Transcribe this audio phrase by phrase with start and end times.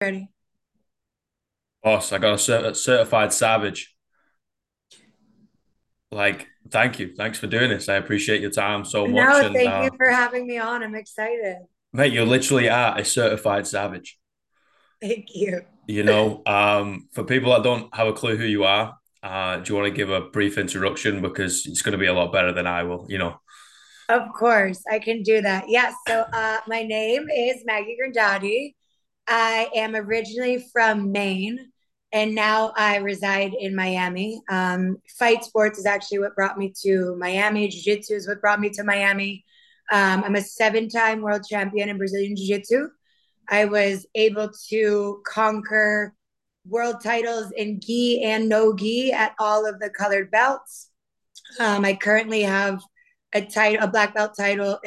[0.00, 0.28] Ready.
[1.82, 3.94] Boss, I got a cert- certified savage.
[6.10, 7.14] Like, thank you.
[7.16, 7.88] Thanks for doing this.
[7.88, 9.14] I appreciate your time so much.
[9.14, 10.82] No, And thank you uh, for having me on.
[10.82, 11.56] I'm excited.
[11.92, 14.18] mate, you literally are a certified savage.
[15.00, 15.62] Thank you.
[15.86, 19.72] You know, um, for people that don't have a clue who you are, uh, do
[19.72, 22.52] you want to give a brief introduction because it's going to be a lot better
[22.52, 23.40] than I will, you know?
[24.08, 25.64] Of course, I can do that.
[25.68, 25.94] Yes.
[26.06, 28.74] so uh, my name is Maggie Grindatti.
[29.28, 31.70] I am originally from Maine,
[32.12, 34.40] and now I reside in Miami.
[34.48, 37.68] Um, fight sports is actually what brought me to Miami.
[37.68, 39.44] Jiu Jitsu is what brought me to Miami.
[39.92, 42.88] Um, I'm a seven time world champion in Brazilian Jiu Jitsu.
[43.48, 46.14] I was able to conquer
[46.68, 50.90] world titles in gi and no gi at all of the colored belts.
[51.60, 52.80] Um, I currently have
[53.32, 54.78] a title, a black belt title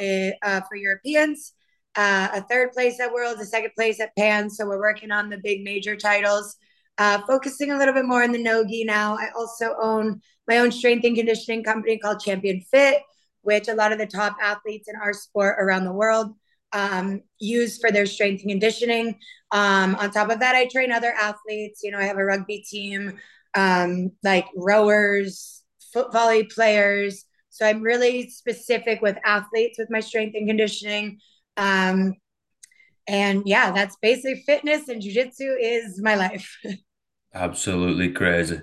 [0.42, 1.54] uh, for Europeans,
[1.96, 4.50] uh, a third place at Worlds, a second place at Pan.
[4.50, 6.56] So we're working on the big major titles.
[6.98, 9.16] Uh, focusing a little bit more on the nogi now.
[9.16, 13.02] I also own my own strength and conditioning company called Champion Fit,
[13.42, 16.34] which a lot of the top athletes in our sport around the world
[16.72, 19.18] um, use for their strength and conditioning.
[19.50, 21.80] Um, on top of that, I train other athletes.
[21.82, 23.18] You know, I have a rugby team,
[23.54, 27.24] um, like rowers, foot volley players.
[27.48, 31.18] So I'm really specific with athletes with my strength and conditioning.
[31.60, 32.14] Um,
[33.06, 36.58] and yeah, that's basically fitness and jujitsu is my life.
[37.34, 38.60] Absolutely crazy.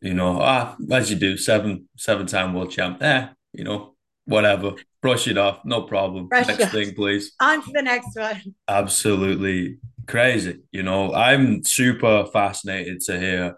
[0.00, 3.02] You know, ah, as you do, seven, seven time world champ.
[3.02, 3.94] Eh, you know,
[4.26, 4.74] whatever.
[5.00, 5.64] Brush it off.
[5.64, 6.28] No problem.
[6.28, 6.70] Brush Next off.
[6.72, 7.32] thing, please.
[7.40, 8.40] On to the next one.
[8.68, 10.60] Absolutely crazy.
[10.70, 13.56] You know, I'm super fascinated to hear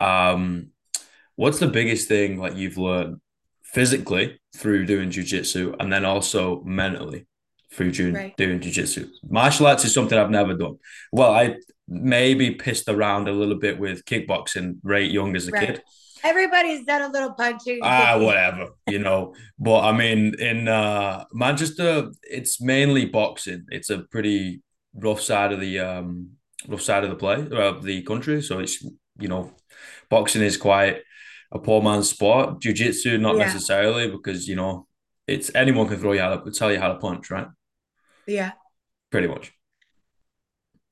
[0.00, 0.68] um
[1.34, 3.20] what's the biggest thing like you've learned
[3.64, 7.27] physically through doing jujitsu and then also mentally
[7.72, 8.36] through doing, Right.
[8.36, 9.08] doing jujitsu.
[9.28, 10.76] Martial arts is something I've never done.
[11.12, 15.66] Well, I maybe pissed around a little bit with kickboxing right young as a Right.
[15.68, 15.82] kid.
[16.24, 17.78] Everybody's done a little punching.
[17.82, 19.34] Ah, whatever, you know.
[19.58, 23.66] But I mean, in uh, Manchester, it's mainly boxing.
[23.70, 24.60] It's a pretty
[24.94, 26.30] rough side of the um,
[26.66, 28.42] rough side of the play of the country.
[28.42, 28.82] So it's
[29.20, 29.52] you know,
[30.10, 31.02] boxing is quite
[31.52, 32.60] a poor man's sport.
[32.60, 33.44] Jiu-jitsu, not Yeah.
[33.44, 34.86] necessarily, because you know,
[35.26, 37.46] it's anyone can throw you how to tell you how to punch, right?
[38.28, 38.52] Yeah.
[39.10, 39.52] Pretty much.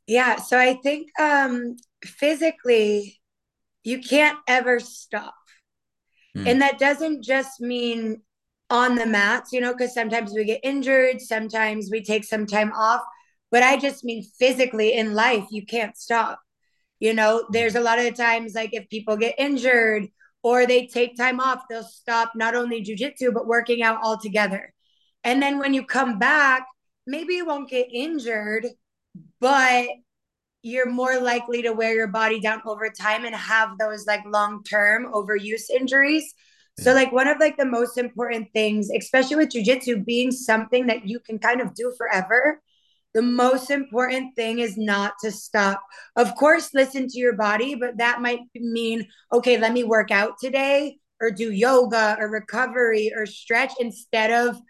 [0.06, 0.36] Yeah.
[0.36, 3.20] So I think um, physically,
[3.84, 5.34] you can't ever stop.
[6.36, 6.48] Mm.
[6.48, 8.22] And that doesn't just mean
[8.70, 12.72] on the mats, you know, because sometimes we get injured, sometimes we take some time
[12.72, 13.02] off.
[13.50, 16.40] But I just mean physically in life, you can't stop.
[16.98, 20.08] You know, there's a lot of times, like if people get injured
[20.42, 24.72] or they take time off, they'll stop not only jujitsu, but working out altogether.
[25.22, 26.66] And then when you come back,
[27.06, 28.66] maybe you won't get injured,
[29.40, 29.86] but
[30.62, 35.12] you're more likely to wear your body down over time and have those like long-term
[35.12, 36.34] overuse injuries.
[36.78, 41.08] So like one of like the most important things, especially with jujitsu being something that
[41.08, 42.60] you can kind of do forever,
[43.14, 45.82] the most important thing is not to stop.
[46.16, 50.38] Of course, listen to your body, but that might mean, okay, let me work out
[50.38, 54.60] today or do yoga or recovery or stretch instead of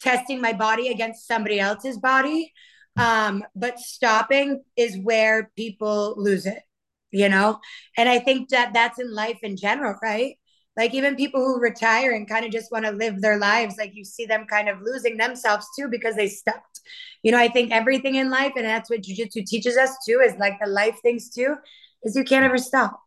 [0.00, 2.52] testing my body against somebody else's body.
[2.96, 6.62] Um, but stopping is where people lose it,
[7.10, 7.60] you know?
[7.96, 10.36] And I think that that's in life in general, right?
[10.76, 13.92] Like even people who retire and kind of just want to live their lives, like
[13.94, 16.80] you see them kind of losing themselves too because they stopped.
[17.22, 20.34] You know, I think everything in life, and that's what jujitsu teaches us too, is
[20.38, 21.56] like the life things too,
[22.02, 23.00] is you can't ever stop.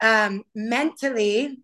[0.00, 1.58] Um, mentally,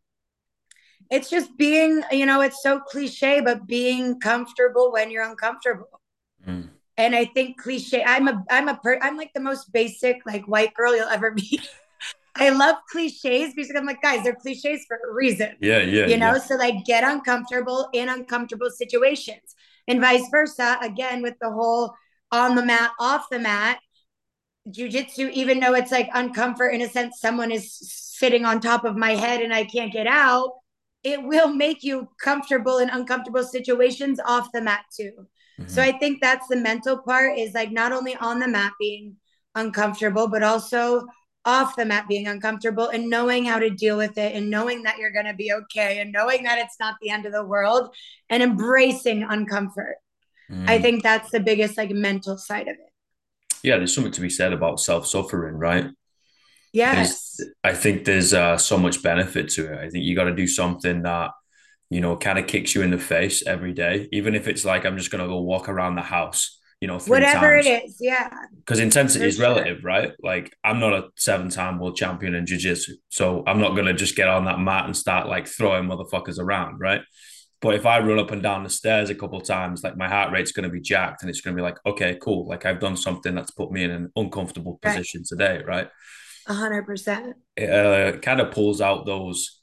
[1.10, 6.00] it's just being, you know, it's so cliche, but being comfortable when you're uncomfortable.
[6.46, 6.68] Mm.
[6.96, 8.02] And I think cliche.
[8.04, 11.32] I'm a I'm a per, I'm like the most basic like white girl you'll ever
[11.32, 11.68] meet.
[12.38, 16.18] I love cliches because I'm like, guys, they're cliches for a reason, Yeah, yeah, you
[16.18, 16.32] know.
[16.32, 16.38] yeah.
[16.38, 19.54] So like, get uncomfortable in uncomfortable situations,
[19.88, 20.78] and vice versa.
[20.82, 21.94] Again, with the whole
[22.30, 23.78] on the mat, off the mat,
[24.68, 25.30] jujitsu.
[25.32, 29.14] Even though it's like uncomfort in a sense, someone is sitting on top of my
[29.14, 30.50] head and I can't get out.
[31.12, 35.12] It will make you comfortable in uncomfortable situations off the mat too.
[35.66, 35.86] So Mhm.
[35.88, 39.16] I think that's the mental part is like not only on the mat being
[39.54, 41.06] uncomfortable, but also
[41.44, 44.98] off the mat being uncomfortable and knowing how to deal with it and knowing that
[44.98, 47.94] you're going to be okay and knowing that it's not the end of the world
[48.30, 49.96] and embracing uncomfort.
[50.66, 50.82] I Mm.
[50.82, 52.92] think that's the biggest like mental side of it.
[53.62, 55.86] Yeah, there's something to be said about self-suffering, right?
[56.76, 57.08] There's
[57.38, 57.40] Yes.
[57.62, 59.78] I think there's uh, so much benefit to it.
[59.78, 61.30] I think you got to do something that
[61.90, 64.84] you know kind of kicks you in the face every day, even if it's like
[64.84, 66.58] I'm just gonna go walk around the house.
[66.80, 67.66] you know, whatever times.
[67.66, 68.28] it is, yeah.
[68.58, 69.48] Because intensity For is sure.
[69.48, 70.12] relative, right?
[70.22, 74.28] Like I'm not a seven-time world champion in jiu-jitsu, so I'm not gonna just get
[74.28, 77.02] on that mat and start like throwing motherfuckers around, right?
[77.62, 80.30] But if I run up and down the stairs a couple times, like my heart
[80.30, 82.80] rate's going to be jacked, and it's going to be like, okay, cool, like I've
[82.80, 85.26] done something that's put me in an uncomfortable position right.
[85.26, 85.88] today, right?
[86.46, 87.36] A hundred percent.
[87.56, 89.60] It uh, kind of pulls out those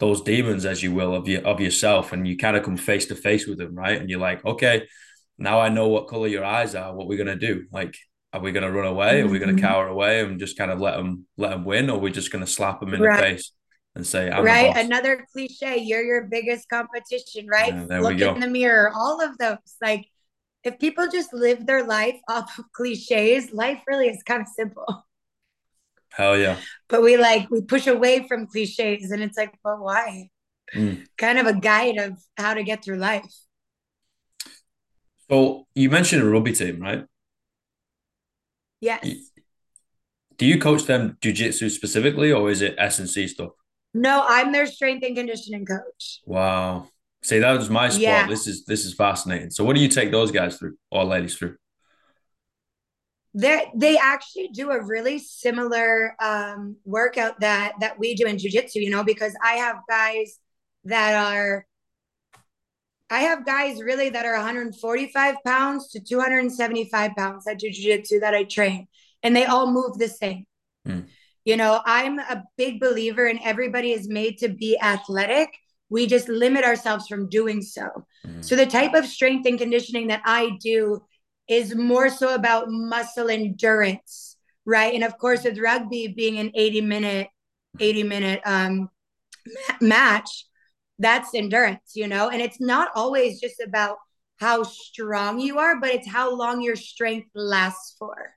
[0.00, 3.06] those demons, as you will, of your of yourself, and you kind of come face
[3.06, 4.00] to face with them, right?
[4.00, 4.86] And you're like, okay,
[5.38, 6.94] now I know what color your eyes are.
[6.94, 7.66] What we're gonna do?
[7.70, 7.96] Like,
[8.32, 9.20] are we gonna run away?
[9.20, 9.28] Mm-hmm.
[9.28, 9.64] Are we gonna mm-hmm.
[9.64, 12.32] cower away and just kind of let them let them win, or are we just
[12.32, 13.16] gonna slap them in right.
[13.16, 13.52] the face
[13.94, 14.76] and say, right?
[14.76, 15.78] Another cliche.
[15.78, 17.72] You're your biggest competition, right?
[17.72, 18.92] Yeah, Look in the mirror.
[18.94, 20.06] All of those, like.
[20.64, 25.04] If people just live their life off of cliches, life really is kind of simple.
[26.16, 26.56] Hell yeah.
[26.88, 30.28] But we like we push away from cliches and it's like, but why?
[30.74, 31.06] Mm.
[31.18, 33.32] Kind of a guide of how to get through life.
[35.28, 37.04] So you mentioned a rugby team, right?
[38.80, 39.08] Yes.
[40.36, 43.50] Do you coach them jujitsu specifically or is it S and C stuff?
[43.92, 46.20] No, I'm their strength and conditioning coach.
[46.26, 46.88] Wow.
[47.22, 48.02] See, that was my sport.
[48.02, 48.26] Yeah.
[48.26, 49.50] This is this is fascinating.
[49.50, 51.56] So what do you take those guys through or ladies through?
[53.34, 58.76] They they actually do a really similar um, workout that that we do in jujitsu.
[58.76, 60.38] You know, because I have guys
[60.84, 61.66] that are
[63.10, 68.44] I have guys really that are 145 pounds to 275 pounds at jiu-jitsu that I
[68.44, 68.86] train,
[69.22, 70.46] and they all move the same.
[70.86, 71.08] Mm.
[71.44, 75.50] You know, I'm a big believer in everybody is made to be athletic.
[75.90, 77.88] We just limit ourselves from doing so.
[78.26, 78.44] Mm.
[78.44, 81.02] So the type of strength and conditioning that I do
[81.48, 84.94] is more so about muscle endurance, right?
[84.94, 87.28] And of course, with rugby being an 80 minute,
[87.78, 88.88] 80 minute um,
[89.80, 90.46] match,
[90.98, 92.30] that's endurance, you know?
[92.30, 93.98] And it's not always just about
[94.36, 98.34] how strong you are, but it's how long your strength lasts for.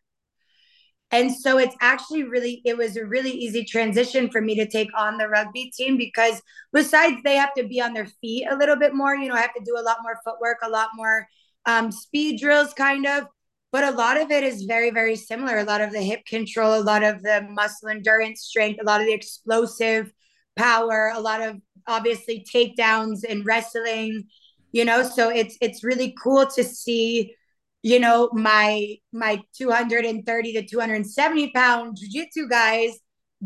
[1.10, 4.90] And so it's actually really, it was a really easy transition for me to take
[4.96, 6.42] on the rugby team because
[6.74, 9.40] besides they have to be on their feet a little bit more, you know, I
[9.40, 11.26] have to do a lot more footwork, a lot more
[11.68, 13.26] um, speed drills, kind of.
[13.72, 15.58] But a lot of it is very, very similar.
[15.58, 19.02] A lot of the hip control, a lot of the muscle endurance strength, a lot
[19.02, 20.12] of the explosive
[20.56, 24.24] power, a lot of obviously takedowns and wrestling,
[24.72, 25.04] you know.
[25.04, 27.36] So it's it's really cool to see,
[27.84, 32.98] you know, my my 230 to 270 pound jiu-jitsu guys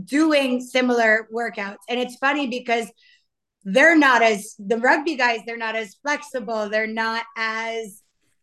[0.05, 1.77] doing similar workouts.
[1.89, 2.89] And it's funny because
[3.63, 8.00] they're not as the rugby guys, they're not as flexible, they're not as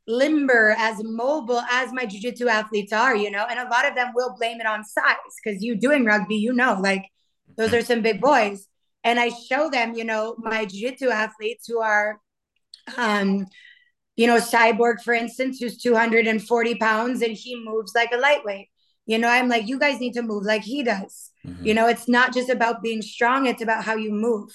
[0.08, 4.12] limber, as mobile as my jujitsu athletes are, you know, and a lot of them
[4.14, 5.14] will blame it on size
[5.44, 7.05] because you doing rugby, you know, like
[7.56, 8.66] those are some big boys.
[9.05, 12.19] And I show them, you know, my jujitsu athletes who are,
[12.96, 13.46] um,
[14.16, 18.69] you know, Cyborg, for instance, who's 240 pounds and he moves like a lightweight.
[19.06, 21.31] You know, I'm like, you guys need to move like he does.
[21.46, 21.64] Mm-hmm.
[21.64, 24.50] You know, it's not just about being strong, it's about how you move.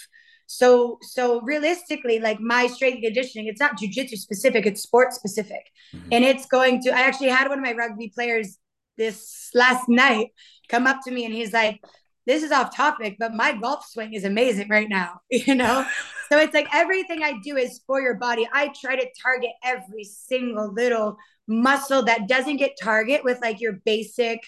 [0.47, 5.71] So so realistically, like my strength conditioning, it's not jujitsu specific, it's sport specific.
[5.95, 6.09] Mm-hmm.
[6.11, 8.57] And it's going to I actually had one of my rugby players
[8.97, 10.27] this last night
[10.69, 11.79] come up to me and he's like,
[12.25, 15.19] This is off topic, but my golf swing is amazing right now.
[15.31, 15.85] You know?
[16.29, 18.47] so it's like everything I do is for your body.
[18.51, 21.17] I try to target every single little
[21.47, 24.39] muscle that doesn't get target with like your basic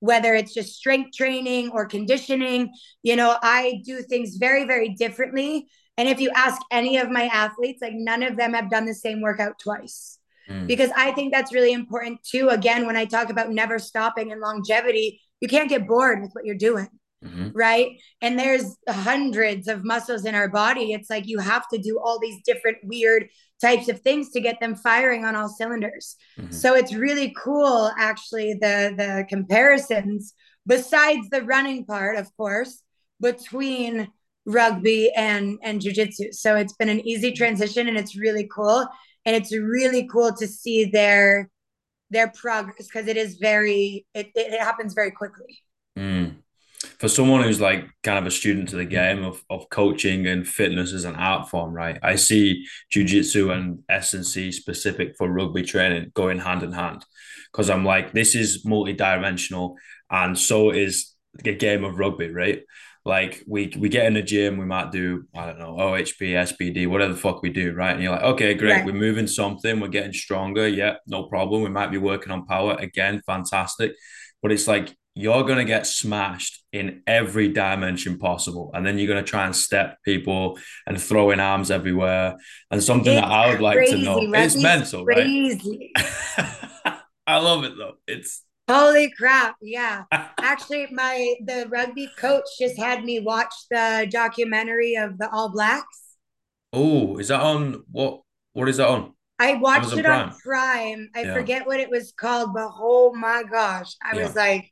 [0.00, 2.72] whether it's just strength training or conditioning.
[3.02, 5.68] You know, I do things very, very differently.
[5.96, 8.94] And if you ask any of my athletes, like none of them have done the
[8.94, 10.18] same workout twice.
[10.48, 10.66] Mm.
[10.66, 12.48] Because I think that's really important too.
[12.48, 16.44] Again, when I talk about never stopping and longevity, you can't get bored with what
[16.44, 16.88] you're doing.
[17.24, 17.48] Mm-hmm.
[17.52, 18.00] Right.
[18.22, 20.92] And there's hundreds of muscles in our body.
[20.92, 23.26] It's like you have to do all these different weird
[23.60, 26.16] types of things to get them firing on all cylinders.
[26.38, 26.52] Mm-hmm.
[26.52, 30.34] So it's really cool, actually, the the comparisons,
[30.66, 32.82] besides the running part, of course,
[33.20, 34.08] between
[34.46, 36.32] rugby and and jiu-jitsu.
[36.32, 38.86] So it's been an easy transition and it's really cool.
[39.26, 41.50] And it's really cool to see their
[42.10, 45.58] their progress because it is very it, it happens very quickly.
[46.98, 50.46] For someone who's like kind of a student to the game of, of coaching and
[50.46, 51.98] fitness as an art form, right?
[52.02, 57.04] I see jujitsu and S&C specific for rugby training going hand in hand
[57.52, 59.76] because I'm like, this is multi-dimensional
[60.10, 61.14] and so is
[61.44, 62.62] the game of rugby, right?
[63.04, 66.86] Like we we get in the gym, we might do, I don't know, OHP, SBD,
[66.88, 67.94] whatever the fuck we do, right?
[67.94, 70.68] And you're like, okay, great, we're moving something, we're getting stronger.
[70.68, 71.62] Yeah, no problem.
[71.62, 73.94] We might be working on power again, fantastic.
[74.42, 78.70] But it's like you're going to get smashed in every dimension possible.
[78.72, 82.36] And then you're going to try and step people and throw in arms everywhere.
[82.70, 83.96] And something it's that I would like crazy.
[83.96, 85.90] to know it's mental, crazy.
[85.96, 87.00] right?
[87.26, 87.94] I love it though.
[88.06, 89.56] It's holy crap.
[89.60, 90.04] Yeah.
[90.12, 96.14] Actually, my the rugby coach just had me watch the documentary of the All Blacks.
[96.72, 98.20] Oh, is that on what
[98.52, 99.14] what is that on?
[99.40, 100.28] I watched Amazon it Prime.
[100.28, 101.10] on Prime.
[101.16, 101.34] I yeah.
[101.34, 103.96] forget what it was called, but oh my gosh.
[104.00, 104.22] I yeah.
[104.24, 104.70] was like,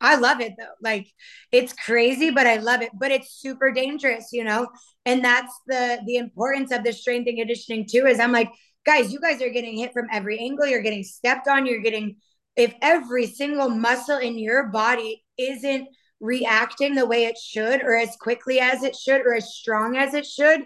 [0.00, 0.74] I love it though.
[0.82, 1.06] Like
[1.52, 2.90] it's crazy, but I love it.
[2.98, 4.68] But it's super dangerous, you know?
[5.04, 8.50] And that's the the importance of the strength and conditioning too, is I'm like,
[8.86, 10.66] guys, you guys are getting hit from every angle.
[10.66, 11.66] You're getting stepped on.
[11.66, 12.16] You're getting,
[12.56, 15.88] if every single muscle in your body isn't
[16.18, 20.14] reacting the way it should, or as quickly as it should, or as strong as
[20.14, 20.62] it should,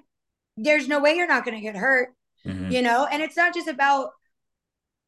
[0.56, 2.10] there's no way you're not going to get hurt,
[2.46, 2.70] mm-hmm.
[2.70, 3.06] you know?
[3.10, 4.10] And it's not just about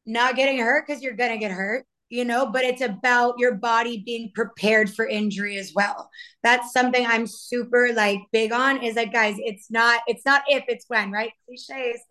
[0.05, 3.55] not getting hurt because you're going to get hurt you know, but it's about your
[3.55, 6.09] body being prepared for injury as well.
[6.43, 10.63] That's something I'm super like big on is like, guys, it's not, it's not if,
[10.67, 11.31] it's when, right?
[11.45, 12.01] Cliches.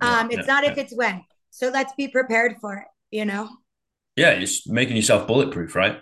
[0.00, 0.72] Um, yeah, it's yeah, not yeah.
[0.72, 1.22] if, it's when.
[1.50, 3.48] So let's be prepared for it, you know?
[4.14, 6.00] Yeah, it's making yourself bulletproof, right?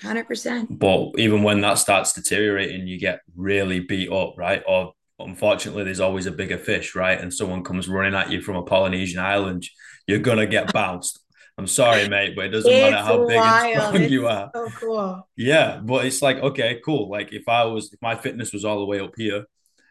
[0.00, 0.66] 100%.
[0.70, 4.62] But even when that starts deteriorating, you get really beat up, right?
[4.66, 7.20] Or unfortunately, there's always a bigger fish, right?
[7.20, 9.68] And someone comes running at you from a Polynesian island,
[10.06, 11.20] you're going to get bounced
[11.56, 13.64] I'm sorry, mate, but it doesn't matter how big wild.
[13.64, 14.50] and strong it's you are.
[14.54, 15.28] So cool.
[15.36, 17.08] Yeah, but it's like okay, cool.
[17.08, 19.46] Like if I was, if my fitness was all the way up here,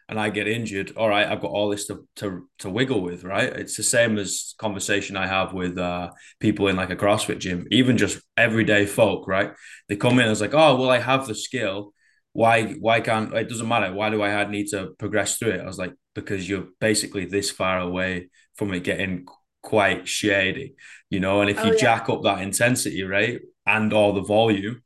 [0.10, 3.24] and I get injured, all right, I've got all this to to to wiggle with,
[3.24, 3.52] right?
[3.52, 7.66] It's the same as conversation I have with uh, people in like a CrossFit gym,
[7.72, 9.54] even just everyday folk, right?
[9.88, 11.94] They come in as like, oh, well, I have the skill.
[12.34, 13.94] Why why can't it doesn't matter?
[13.94, 15.62] Why do I need to progress through it?
[15.62, 19.26] I was like, because you're basically this far away from it getting
[19.62, 20.76] quite shady,
[21.14, 21.42] you know.
[21.42, 21.80] And if oh, you yeah.
[21.80, 24.82] jack up that intensity, right, and all the volume,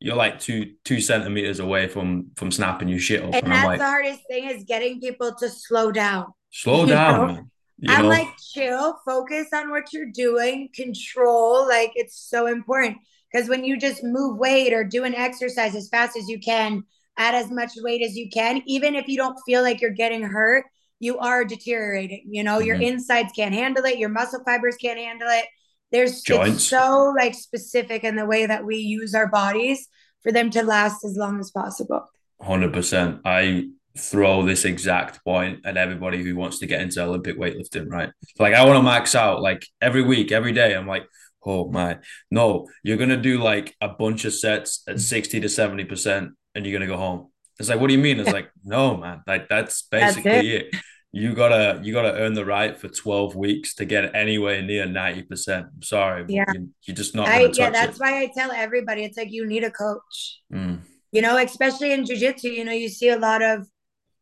[0.00, 3.34] you're like two two centimeters away from from snapping your shit up.
[3.34, 6.26] And, and that's like, the hardest thing is getting people to slow down.
[6.50, 7.50] Slow down.
[7.88, 8.08] I'm know?
[8.08, 11.66] like chill, focus on what you're doing, control.
[11.68, 12.98] Like it's so important
[13.32, 16.84] because when you just move weight or do an exercise as fast as you can,
[17.16, 20.22] add as much weight as you can, even if you don't feel like you're getting
[20.22, 20.64] hurt,
[21.02, 22.22] you are deteriorating.
[22.30, 22.66] You know, mm-hmm.
[22.66, 25.46] your insides can't handle it, your muscle fibers can't handle it.
[25.90, 26.64] There's Joints.
[26.64, 29.88] so like specific in the way that we use our bodies
[30.22, 32.08] for them to last as long as possible.
[32.40, 33.20] 100%.
[33.24, 33.68] I
[33.98, 38.10] throw this exact point at everybody who wants to get into Olympic weightlifting, right?
[38.38, 40.72] Like I want to max out like every week, every day.
[40.72, 41.06] I'm like,
[41.44, 41.98] oh my,
[42.30, 46.64] no, you're gonna do like a bunch of sets at 60 to 70 percent and
[46.64, 47.28] you're gonna go home.
[47.58, 48.20] It's like, what do you mean?
[48.20, 50.74] It's like, no, man, like that's basically that's it.
[50.74, 50.82] it
[51.12, 55.22] you gotta you gotta earn the right for 12 weeks to get anywhere near 90
[55.24, 55.66] percent.
[55.74, 56.44] I'm sorry yeah.
[56.52, 58.00] you, are just not I, yeah that's it.
[58.00, 60.40] why i tell everybody it's like you need a coach.
[60.52, 60.80] Mm.
[61.12, 63.66] you know especially in jiu-jitsu you know you see a lot of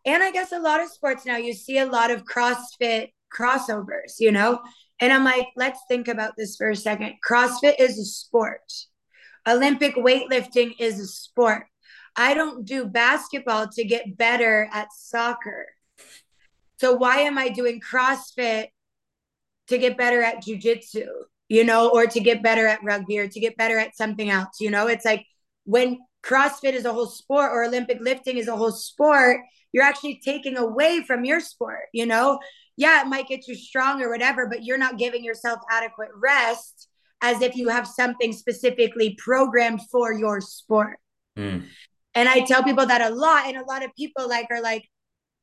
[0.05, 4.19] and i guess a lot of sports now you see a lot of crossfit crossovers
[4.19, 4.61] you know?
[4.99, 7.15] And i'm like let's think about this for a second.
[7.27, 8.73] Crossfit is a sport.
[9.49, 11.65] Olympic weightlifting is a sport.
[12.17, 15.67] I don't do basketball to get better at soccer
[16.81, 18.69] so why am I doing CrossFit
[19.69, 21.09] to get better at jujitsu,
[21.51, 24.61] you know, or to get better at rugby or to get better at something else?
[24.61, 25.27] You know, it's like
[25.65, 30.23] when CrossFit is a whole sport or Olympic lifting is a whole sport, you're actually
[30.25, 32.39] taking away from your sport, you know?
[32.79, 36.89] Yeah, it might get you strong or whatever, but you're not giving yourself adequate rest
[37.21, 40.99] as if you have something specifically programmed for your sport.
[41.39, 41.67] Mm.
[42.15, 44.89] And I tell people that a lot, and a lot of people like are like,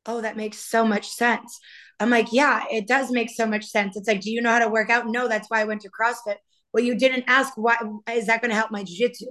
[0.06, 1.58] oh, that makes so much sense.
[2.00, 3.96] I'm like, yeah, it does make so much sense.
[3.96, 5.06] It's like, do you know how to work out?
[5.08, 6.36] No, that's why I went to CrossFit.
[6.72, 7.76] Well, you didn't ask why
[8.10, 9.26] is that going to help my jiu-jitsu?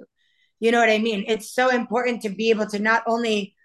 [0.59, 1.23] You know what I mean?
[1.27, 3.55] It's so important to be able to not only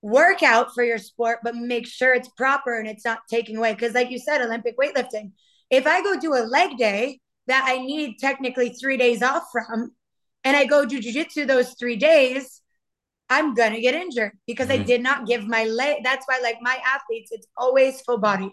[0.00, 3.72] work out for your sport, but make sure it's proper and it's not taking away.
[3.72, 5.32] Because, like you said, Olympic weightlifting,
[5.70, 9.92] if I go do a leg day that I need technically three days off from,
[10.44, 12.62] and I go do jujitsu those three days,
[13.30, 14.82] I'm gonna get injured because mm-hmm.
[14.82, 15.98] I did not give my leg.
[16.02, 18.50] That's why, like my athletes, it's always full body,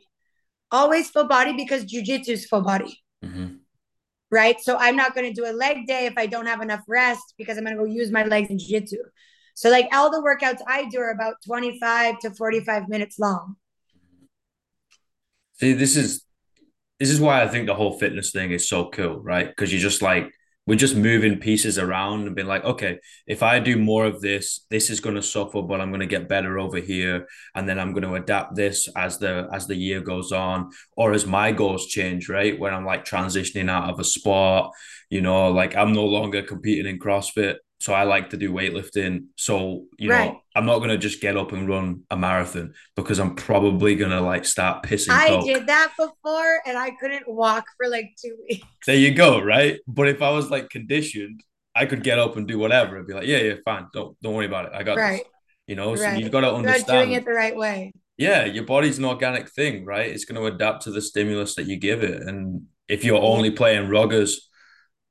[0.72, 3.00] always full body because jujitsu is full body.
[3.24, 3.56] Mm-hmm.
[4.32, 4.60] Right.
[4.60, 7.58] So I'm not gonna do a leg day if I don't have enough rest because
[7.58, 8.98] I'm gonna go use my legs in jujitsu.
[9.54, 13.56] So like all the workouts I do are about 25 to 45 minutes long.
[15.60, 16.26] See, this is
[17.00, 19.48] this is why I think the whole fitness thing is so cool, right?
[19.48, 20.32] Because you're just like
[20.68, 24.66] we're just moving pieces around and being like, okay, if I do more of this,
[24.72, 27.80] this is going to suffer, but I'm going to get better over here, and then
[27.80, 31.52] I'm going to adapt this as the as the year goes on, or as my
[31.52, 32.60] goals change, right?
[32.60, 34.72] When I'm like transitioning out of a sport,
[35.10, 39.14] you know, like I'm no longer competing in CrossFit, so I like to do weightlifting.
[39.36, 40.32] So, you Right.
[40.32, 44.22] know, I'm not gonna just get up and run a marathon because I'm probably gonna
[44.22, 45.46] like start pissing I coke.
[45.46, 48.66] did that before and I couldn't walk for like two weeks.
[48.88, 49.80] There you go, right?
[49.88, 51.44] But if I was like conditioned,
[51.76, 53.86] I could get up and do whatever and be like, yeah, yeah, fine.
[53.94, 54.72] Don't don't worry about it.
[54.74, 55.20] I got Right.
[55.20, 55.30] this.
[55.68, 56.18] You know, so Right.
[56.20, 56.66] you've got to understand.
[56.66, 57.08] You're understand.
[57.08, 57.92] doing it the right way.
[58.18, 60.10] yeah, your body's an organic thing, right?
[60.10, 62.22] It's going to adapt to the stimulus that you give it.
[62.22, 64.32] And if you're only playing ruggers,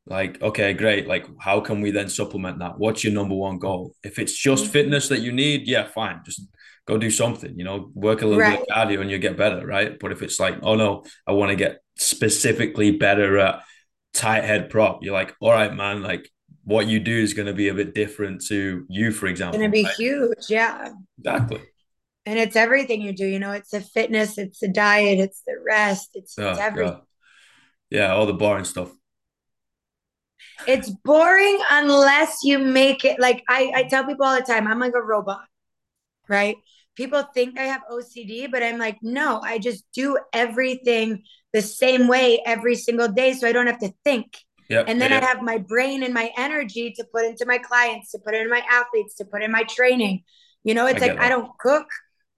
[0.06, 1.06] like, okay, great.
[1.06, 2.78] Like, how can we then supplement that?
[2.78, 3.94] What's your number one goal?
[4.02, 4.68] If it's just Mhm.
[4.70, 6.20] fitness that you need, yeah, fine.
[6.25, 6.42] Just
[6.87, 9.66] go do something, you know, work a little bit of cardio and you get better,
[9.66, 9.99] right?
[9.99, 13.62] But if it's like, oh no, I want to get specifically better at
[14.12, 16.28] tight head prop, you're like, all right, man, like
[16.64, 19.58] what you do is going to be a bit different to you, for example.
[19.58, 19.94] Gonna be right?
[19.94, 20.90] huge, yeah.
[21.18, 21.61] Exactly.
[22.26, 25.56] And it's everything you do, you know, it's the fitness, it's the diet, it's the
[25.66, 26.92] rest, it's, it's Oh, everything.
[26.92, 27.02] God.
[27.90, 28.90] Yeah, all the boring stuff.
[30.66, 34.78] It's boring unless you make it like I, I tell people all the time, I'm
[34.78, 35.44] like a robot,
[36.28, 36.56] right?
[36.94, 42.06] People think I have OCD, but I'm like, no, I just do everything the same
[42.06, 43.32] way every single day.
[43.32, 44.38] So I don't have to think.
[44.68, 44.84] Yeah.
[44.87, 48.12] And then yeah, I have my brain and my energy to put into my clients,
[48.12, 50.23] to put in my athletes, to put in my training.
[50.62, 51.87] You know, it's I like I don't cook.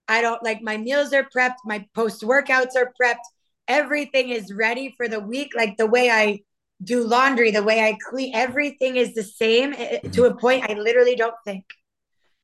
[0.09, 3.27] I don't like my meals are prepped, my post workouts are prepped.
[3.69, 5.53] Everything is ready for the week.
[5.57, 6.41] Like the way I
[6.83, 10.31] do laundry, the way I clean, everything is the same eh, to Mhm.
[10.31, 11.65] a point I literally don't think.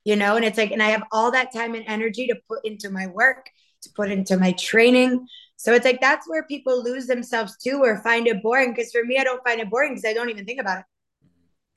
[0.05, 2.65] You know, and it's like, and I have all that time and energy to put
[2.65, 3.49] into my work,
[3.83, 5.29] to put into my training.
[5.57, 8.73] So it's like that's where people lose themselves too or find it boring.
[8.75, 10.85] Because for me, I don't find it boring because I don't even think about it.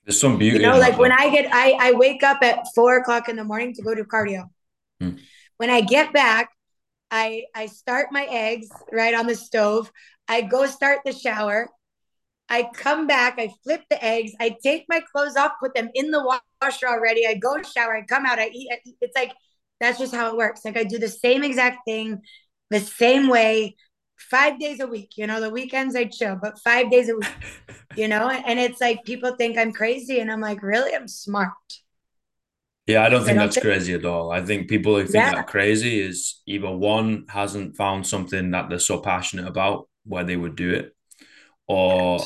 [0.05, 1.11] There's some beauty You know, like when.
[1.11, 4.03] I get, I, I wake up at four o'clock in the morning to go do
[4.03, 4.49] cardio.
[4.99, 5.17] Hmm.
[5.57, 6.49] When I get back,
[7.11, 9.91] I I start my eggs right on the stove.
[10.27, 11.69] I go start the shower.
[12.49, 16.11] I come back, I flip the eggs, I take my clothes off, put them in
[16.11, 16.23] the
[16.61, 17.25] washer already.
[17.27, 18.69] I go shower, I come out, I eat.
[18.71, 18.97] I eat.
[19.01, 19.33] It's like
[19.79, 20.63] that's just how it works.
[20.63, 22.21] Like I do the same exact thing,
[22.69, 23.75] the same way,
[24.17, 25.13] five days a week.
[25.17, 27.29] You know, the weekends I chill, but five days a week.
[27.95, 31.53] You know, and it's like people think I'm crazy, and I'm like, really, I'm smart.
[32.87, 34.31] Yeah, I don't I think don't that's think, crazy at all.
[34.31, 38.67] I think people who think yeah, that crazy is either one hasn't found something that
[38.69, 40.93] they're so passionate about where they would do it,
[41.67, 42.19] or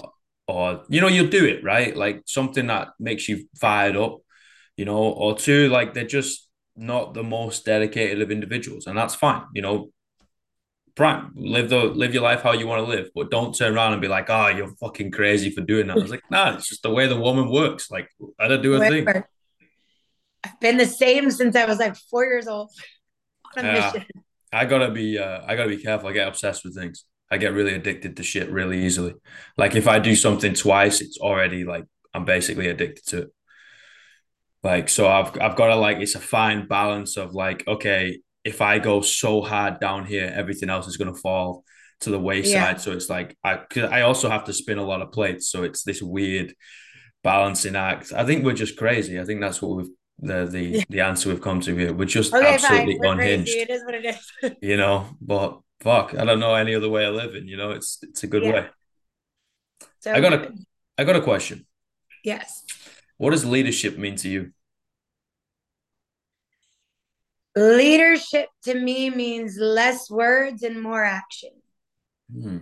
[0.50, 4.18] or you know you'll do it right, like something that makes you fired up,
[4.78, 9.16] you know, or two like they're just not the most dedicated of individuals, and that's
[9.16, 9.44] fine.
[9.54, 9.92] You know,
[10.96, 13.94] prime live the live your life how you want to live, but don't turn around
[13.94, 15.98] and be like, oh, you're fucking crazy for doing that.
[15.98, 17.92] I was like, nah, it's just the way the woman works.
[17.92, 18.10] Like,
[18.40, 19.08] let her do her thing.
[20.44, 22.72] I've been the same since I was like four years old
[23.58, 24.06] on a mission.
[24.52, 26.10] I gotta be uh, I gotta be careful.
[26.10, 27.06] I get obsessed with things.
[27.32, 29.14] I get really addicted to shit really easily.
[29.58, 33.30] Like if I do something twice, it's already like I'm basically addicted to it.
[34.64, 38.62] Like so I've I've got to like it's a fine balance of like, okay, if
[38.62, 41.64] I go so hard down here, everything else is gonna fall
[42.02, 42.74] to the Yeah.
[42.74, 42.82] wayside.
[42.82, 45.50] So it's like I 'cause I also have to spin a lot of plates.
[45.50, 46.54] So it's this weird
[47.24, 48.14] balancing act.
[48.14, 49.20] I think we're just crazy.
[49.20, 49.90] I think that's what we've
[50.20, 51.94] the the the answer we've come to here.
[51.94, 52.54] We're just Okay, fine.
[52.54, 53.34] absolutely We're crazy.
[53.34, 54.32] unhinged It is what it is.
[54.62, 55.08] you know.
[55.22, 57.48] But fuck, I don't know any other way of living.
[57.48, 58.52] You know, it's it's a good Yeah.
[58.52, 58.70] way.
[60.00, 60.54] So I got a.
[60.98, 61.66] I got a question.
[62.24, 62.64] Yes.
[63.18, 64.52] What does leadership mean to you?
[67.56, 71.50] Leadership to me means less words and more action.
[72.32, 72.58] Hmm.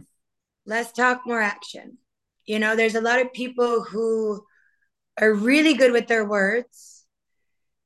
[0.65, 1.97] Less talk, more action.
[2.45, 4.43] You know, there's a lot of people who
[5.19, 7.05] are really good with their words,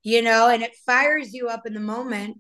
[0.04, 2.38] you know, and it fires you up in the moment.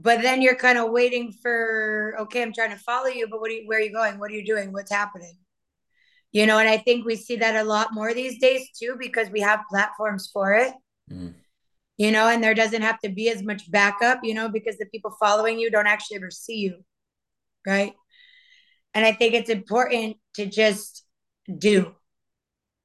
[0.00, 3.50] But then you're kind of waiting for, okay, I'm trying to follow you, but what
[3.50, 4.20] are you, where are you going?
[4.20, 4.72] What are you doing?
[4.72, 5.36] What's happening?
[6.30, 9.28] You know, and I think we see that a lot more these days too, because
[9.30, 10.72] we have platforms for it.
[11.08, 11.30] Hmm.
[11.96, 14.86] you know, and there doesn't have to be as much backup, you know, because the
[14.86, 16.84] people following you don't actually ever see you,
[17.66, 17.92] right?
[18.94, 21.04] And I think it's important to just
[21.58, 21.94] do.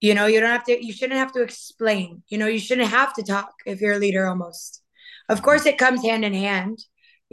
[0.02, 2.23] You know, you don't have to, you shouldn't have to explain.
[2.28, 4.82] You know, you shouldn't have to talk if you're a leader almost.
[5.30, 6.80] Of course, it comes hand in hand.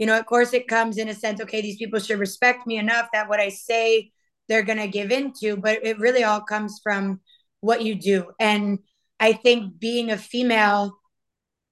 [0.01, 2.77] You know, of course, it comes in a sense, okay, these people should respect me
[2.77, 4.11] enough that what I say,
[4.49, 7.21] they're going to give into, but it really all comes from
[7.59, 8.31] what you do.
[8.39, 8.79] And
[9.19, 10.97] I think being a female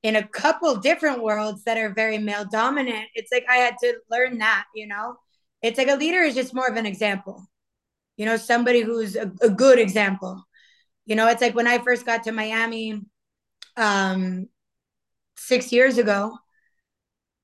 [0.04, 3.96] in a couple different worlds that are very male dominant, it's like I had to
[4.12, 5.15] learn that, you know?
[5.63, 7.44] It's like a leader is just more of an example,
[8.15, 10.46] you know, somebody who's a, a good example.
[11.08, 13.02] You know, it's like when I first got to Miami
[13.76, 14.50] um,
[15.36, 16.38] six years ago,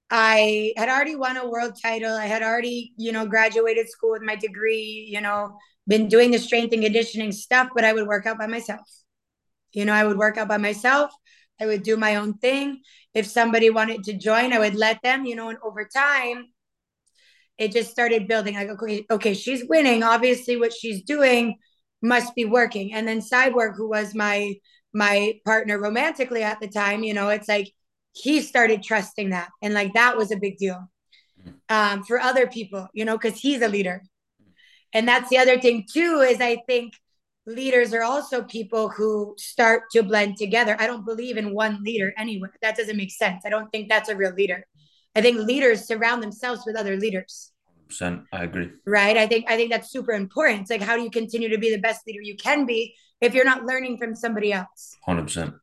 [0.09, 2.11] I had already won a world title.
[2.11, 6.39] I had already, you know, graduated school with my degree, you know, been doing the
[6.39, 8.87] strength and conditioning stuff, but I would work out by myself.
[9.73, 11.11] You know, I would work out by myself.
[11.59, 12.81] I would do my own thing.
[13.13, 16.47] If somebody wanted to join, I would let them, you know, and over time,
[17.57, 18.55] it just started building.
[18.55, 20.03] Like, okay, okay, she's winning.
[20.03, 21.57] Obviously, what she's doing
[22.01, 22.93] must be working.
[22.93, 24.55] And then Cyborg, who was my
[24.93, 27.73] my partner romantically at the time, you know, it's like
[28.15, 29.49] he started trusting that.
[29.61, 30.89] And like that was a big deal
[31.69, 34.01] um, for other people, you know, because he's a leader.
[34.93, 36.93] And that's the other thing too, is I think
[37.45, 40.77] leaders are also people who start to blend together.
[40.79, 42.47] I don't believe in one leader anyway.
[42.61, 43.43] That doesn't make sense.
[43.45, 44.65] I don't think that's a real leader.
[45.13, 47.51] I think leaders surround themselves with other leaders.
[47.87, 48.23] Percent.
[48.31, 48.71] I agree.
[48.85, 49.17] Right.
[49.17, 50.61] I think I think that's super important.
[50.61, 53.33] It's like how do you continue to be the best leader you can be if
[53.33, 54.95] you're not learning from somebody else?
[55.05, 55.53] Hundred percent.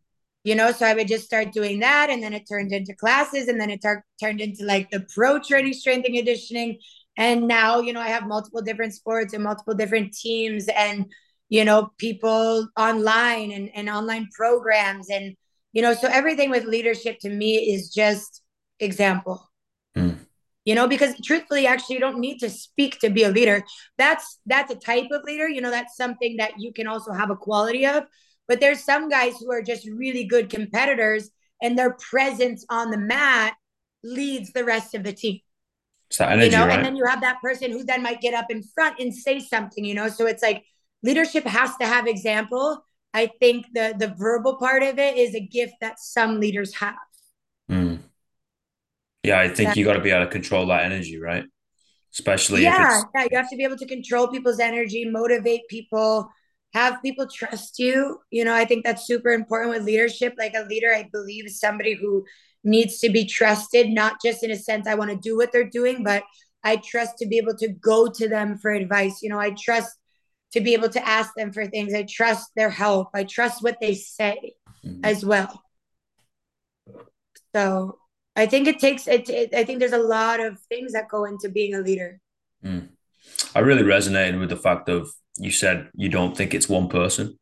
[0.44, 3.46] You know, so I would just start doing that, and then it turned into classes,
[3.48, 6.78] and then it tar- turned into like the pro training, strength and conditioning,
[7.16, 11.07] and now you know I have multiple different sports and multiple different teams, and
[11.48, 15.37] you know people online and, and online programs, and
[15.72, 18.42] you know so everything with leadership to me is just
[18.81, 19.48] example.
[19.96, 20.18] Mm
[20.64, 23.64] you know because truthfully actually you don't need to speak to be a leader
[23.98, 27.31] that's that's a type of leader you know that's something that you can also have
[27.31, 28.05] a quality of
[28.48, 31.31] but there's some guys who are just really good competitors
[31.62, 33.55] and their presence on the mat
[34.05, 35.38] leads the rest of the team
[36.11, 36.76] So energy, you know right?
[36.76, 39.38] and then you have that person who then might get up in front and say
[39.40, 40.64] something you know so it's like
[41.02, 45.40] leadership has to have example i think the the verbal part of it is a
[45.40, 46.96] gift that some leaders have
[47.70, 47.98] mm.
[49.24, 51.44] Yeah, I think you got to be able to control that energy, right?
[52.12, 56.28] Especially yeah, yeah, you have to be able to control people's energy, motivate people,
[56.72, 58.20] have people trust you.
[58.30, 60.35] You know, I think that's super important with leadership.
[60.38, 62.24] Like a leader, I believe, is somebody who
[62.64, 65.68] needs to be trusted, not just in a sense I want to do what they're
[65.68, 66.22] doing, but
[66.64, 69.22] I trust to be able to go to them for advice.
[69.22, 69.98] You know, I trust
[70.52, 71.94] to be able to ask them for things.
[71.94, 73.08] I trust their help.
[73.14, 74.54] I trust what they say
[74.85, 75.04] mm-hmm.
[75.04, 75.62] as well.
[77.54, 77.98] So
[78.37, 81.24] I think it takes it, it, I think there's a lot of things that go
[81.24, 82.20] into being a leader.
[82.64, 82.88] Mm.
[83.54, 87.38] I really resonated with the fact of you said you don't think it's one person.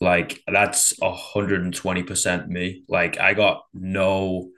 [0.00, 2.84] Like that's a hundred and twenty percent me.
[2.88, 4.50] Like I got no,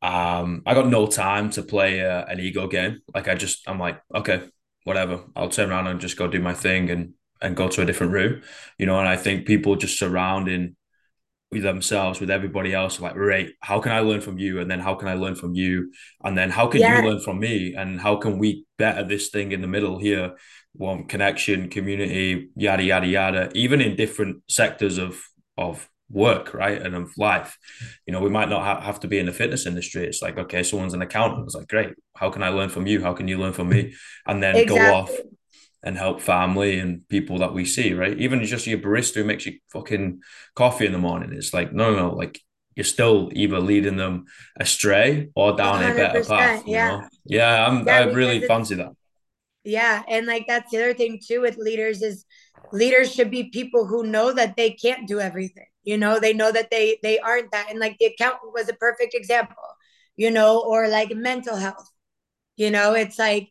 [0.00, 3.00] um, I got no time to play a, an ego game.
[3.14, 4.48] Like I just, I'm like, okay,
[4.84, 5.20] whatever.
[5.36, 8.12] I'll turn around and just go do my thing and and go to a different
[8.12, 8.42] room,
[8.78, 8.98] you know.
[8.98, 10.76] And I think people just surrounding
[11.52, 14.60] with themselves, with everybody else, like, right, how can I learn from you?
[14.60, 15.92] And then how can I learn from you?
[16.24, 17.00] And then how can yeah.
[17.00, 17.74] you learn from me?
[17.74, 20.36] And how can we better this thing in the middle here?
[20.72, 25.20] One connection, community, yada yada yada, even in different sectors of
[25.58, 26.80] of work, right?
[26.80, 27.58] And of life.
[28.06, 30.06] You know, we might not ha- have to be in the fitness industry.
[30.06, 31.44] It's like, okay, someone's an accountant.
[31.46, 31.90] It's like, great.
[32.16, 33.02] How can I learn from you?
[33.02, 33.94] How can you learn from me?
[34.26, 34.78] And then exactly.
[34.78, 35.10] go off
[35.82, 38.18] and help family and people that we see, right?
[38.18, 40.20] Even just your barista who makes you fucking
[40.54, 41.32] coffee in the morning.
[41.32, 42.40] It's like, no, no, no, like
[42.74, 44.26] you're still either leading them
[44.58, 46.62] astray or down a better path.
[46.66, 46.88] yeah.
[46.88, 47.08] Know?
[47.24, 48.92] Yeah, I'm yeah, I really fancy that.
[49.64, 50.02] Yeah.
[50.08, 52.24] And like that's the other thing too with leaders is
[52.72, 55.66] leaders should be people who know that they can't do everything.
[55.84, 57.70] You know, they know that they they aren't that.
[57.70, 59.56] And like the accountant was a perfect example,
[60.16, 61.90] you know, or like mental health.
[62.56, 63.50] You know, it's like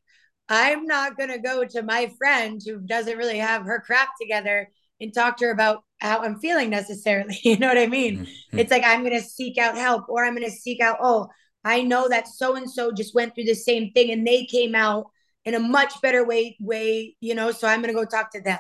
[0.52, 4.70] I'm not going to go to my friend who doesn't really have her crap together
[5.00, 7.40] and talk to her about how I'm feeling necessarily.
[7.44, 8.20] You know what I mean?
[8.20, 8.60] Mm-hmm.
[8.60, 11.30] It's like I'm going to seek out help or I'm going to seek out, oh,
[11.64, 14.76] I know that so and so just went through the same thing and they came
[14.76, 15.06] out
[15.46, 18.42] in a much better way way, you know, so I'm going to go talk to
[18.42, 18.60] them.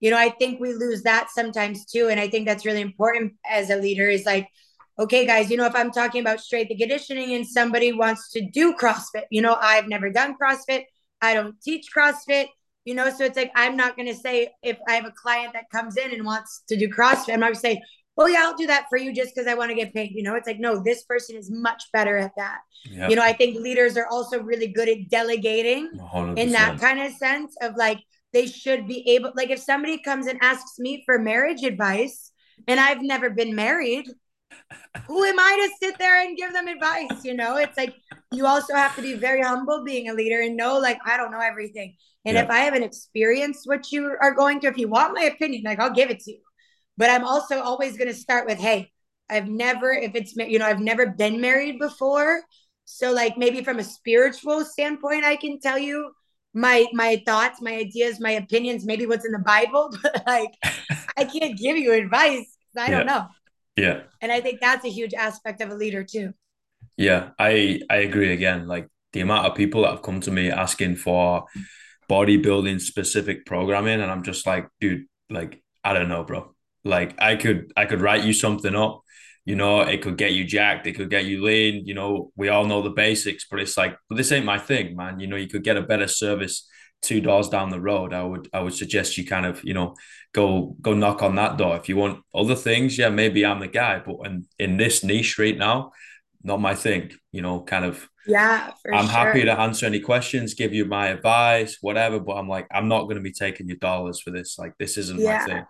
[0.00, 3.34] You know, I think we lose that sometimes too and I think that's really important
[3.48, 4.48] as a leader is like
[4.98, 8.44] okay guys, you know, if I'm talking about strength and conditioning and somebody wants to
[8.50, 10.82] do CrossFit, you know, I've never done CrossFit
[11.20, 12.46] I don't teach CrossFit,
[12.84, 15.52] you know, so it's like I'm not going to say if I have a client
[15.54, 17.80] that comes in and wants to do CrossFit, I'm not to say,
[18.16, 20.10] oh yeah, I'll do that for you just because I want to get paid.
[20.12, 22.58] You know, it's like, no, this person is much better at that.
[22.90, 23.10] Yep.
[23.10, 26.38] You know, I think leaders are also really good at delegating 100%.
[26.38, 27.98] in that kind of sense of like,
[28.32, 32.30] they should be able, like, if somebody comes and asks me for marriage advice
[32.66, 34.06] and I've never been married,
[35.06, 37.24] who am I to sit there and give them advice?
[37.24, 37.94] You know, it's like
[38.32, 41.30] you also have to be very humble being a leader and know, like, I don't
[41.30, 41.96] know everything.
[42.24, 42.44] And yeah.
[42.44, 45.80] if I haven't experienced what you are going through, if you want my opinion, like,
[45.80, 46.40] I'll give it to you.
[46.96, 48.90] But I'm also always going to start with, hey,
[49.30, 52.42] I've never, if it's, you know, I've never been married before.
[52.84, 56.12] So, like, maybe from a spiritual standpoint, I can tell you
[56.54, 60.54] my my thoughts, my ideas, my opinions, maybe what's in the Bible, but like
[61.16, 63.26] I can't give you advice I don't know.
[63.78, 64.00] Yeah.
[64.20, 66.34] And I think that's a huge aspect of a leader too.
[66.96, 68.66] Yeah, I I agree again.
[68.66, 71.44] Like the amount of people that have come to me asking for
[72.10, 76.54] bodybuilding specific programming and I'm just like, dude, like I don't know, bro.
[76.84, 79.02] Like I could I could write you something up,
[79.44, 82.48] you know, it could get you jacked, it could get you lean, you know, we
[82.48, 85.20] all know the basics, but it's like, but this ain't my thing, man.
[85.20, 86.68] You know, you could get a better service
[87.00, 88.12] two doors down the road.
[88.12, 89.94] I would I would suggest you kind of, you know,
[90.32, 91.76] go go knock on that door.
[91.76, 94.02] If you want other things, yeah, maybe I'm the guy.
[94.04, 95.92] But in, in this niche right now,
[96.42, 99.10] not my thing, you know, kind of yeah, I'm sure.
[99.10, 102.20] happy to answer any questions, give you my advice, whatever.
[102.20, 104.58] But I'm like, I'm not going to be taking your dollars for this.
[104.58, 105.38] Like, this isn't yeah.
[105.38, 105.64] my thing.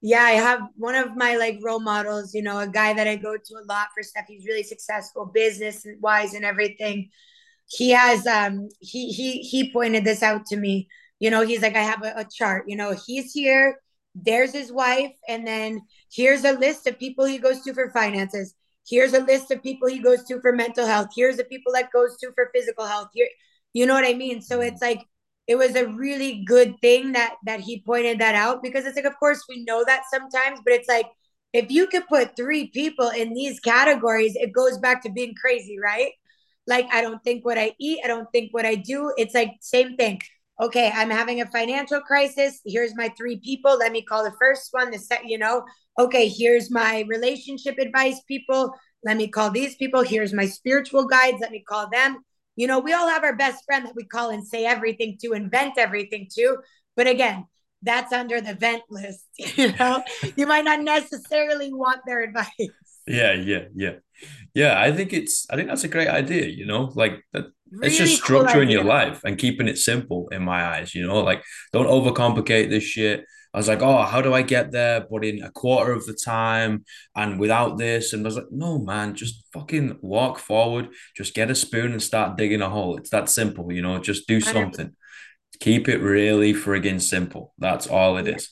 [0.00, 3.16] Yeah, I have one of my like role models, you know, a guy that I
[3.16, 4.26] go to a lot for stuff.
[4.28, 7.10] He's really successful business wise and everything.
[7.66, 10.88] He has um he he he pointed this out to me.
[11.18, 13.80] You know, he's like, I have a, a chart, you know, he's here,
[14.24, 18.54] there's his wife, and then here's a list of people he goes to for finances
[18.88, 21.08] Here's a list of people he goes to for mental health.
[21.14, 23.08] Here's the people that goes to for physical health.
[23.12, 23.28] Here,
[23.74, 24.40] you know what I mean?
[24.40, 25.02] So it's like
[25.46, 29.04] it was a really good thing that that he pointed that out because it's like,
[29.04, 31.06] of course, we know that sometimes, but it's like
[31.52, 35.76] if you could put three people in these categories, it goes back to being crazy,
[35.82, 36.12] right?
[36.66, 39.12] Like I don't think what I eat, I don't think what I do.
[39.16, 40.20] It's like same thing.
[40.60, 42.60] Okay, I'm having a financial crisis.
[42.66, 43.78] Here's my three people.
[43.78, 45.64] Let me call the first one, the set, you know,
[45.98, 48.74] okay, here's my relationship advice people.
[49.04, 50.02] Let me call these people.
[50.02, 51.38] Here's my spiritual guides.
[51.40, 52.18] Let me call them.
[52.56, 55.32] You know, we all have our best friend that we call and say everything to,
[55.32, 56.58] invent everything to.
[56.96, 57.46] But again,
[57.82, 59.24] that's under the vent list.
[59.56, 60.02] You know,
[60.36, 62.48] you might not necessarily want their advice.
[63.06, 63.94] Yeah, yeah, yeah,
[64.52, 64.78] yeah.
[64.78, 65.46] I think it's.
[65.48, 66.46] I think that's a great idea.
[66.46, 67.46] You know, like that.
[67.70, 70.94] Really it's just structuring cool your life and keeping it simple in my eyes.
[70.94, 73.24] You know, like don't overcomplicate this shit.
[73.54, 75.06] I was like, oh, how do I get there?
[75.10, 76.84] But in a quarter of the time
[77.16, 78.12] and without this.
[78.12, 80.88] And I was like, no, man, just fucking walk forward.
[81.16, 82.98] Just get a spoon and start digging a hole.
[82.98, 84.94] It's that simple, you know, just do something.
[85.60, 87.54] Keep it really friggin' simple.
[87.58, 88.50] That's all it is.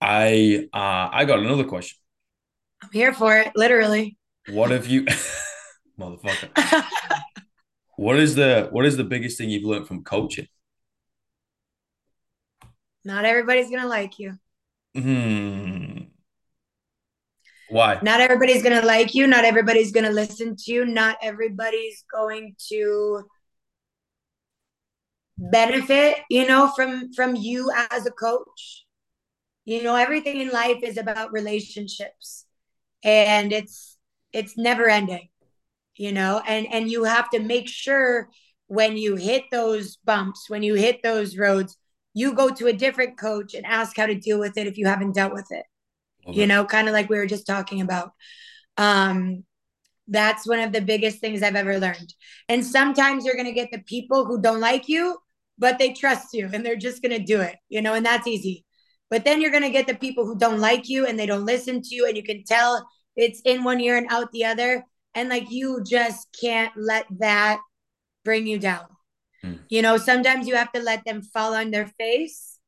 [0.00, 1.98] I uh I got another question.
[2.82, 4.16] I'm here for it, literally.
[4.50, 5.04] What have you
[5.98, 6.84] motherfucker?
[7.96, 10.48] what is the what is the biggest thing you've learned from coaching?
[13.04, 14.38] Not everybody's gonna like you.
[14.94, 16.04] Hmm.
[17.68, 17.98] Why?
[18.02, 19.26] Not everybody's gonna like you.
[19.26, 20.84] Not everybody's gonna listen to you.
[20.84, 23.24] Not everybody's going to
[25.36, 28.84] benefit, you know, from from you as a coach.
[29.64, 32.46] You know, everything in life is about relationships,
[33.02, 33.96] and it's
[34.32, 35.28] it's never ending.
[35.96, 38.28] You know, and and you have to make sure
[38.66, 41.76] when you hit those bumps, when you hit those roads,
[42.14, 44.86] you go to a different coach and ask how to deal with it if you
[44.86, 45.64] haven't dealt with it.
[46.26, 46.40] Okay.
[46.40, 48.12] You know, kind of like we were just talking about.
[48.76, 49.44] Um,
[50.08, 52.14] that's one of the biggest things I've ever learned.
[52.48, 55.18] And sometimes you're going to get the people who don't like you,
[55.58, 58.26] but they trust you and they're just going to do it, you know, and that's
[58.26, 58.64] easy.
[59.10, 61.46] But then you're going to get the people who don't like you and they don't
[61.46, 64.84] listen to you, and you can tell it's in one ear and out the other.
[65.14, 67.60] And like you just can't let that
[68.24, 68.86] bring you down.
[69.44, 69.60] Mm.
[69.68, 72.58] You know, sometimes you have to let them fall on their face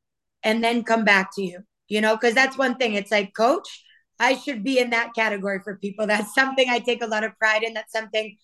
[0.43, 2.93] and then come back to you, you know, because that's one thing.
[2.93, 3.83] It's like, coach,
[4.19, 6.07] I should be in that category for people.
[6.07, 7.73] That's something I take a lot of pride in.
[7.73, 8.35] That's something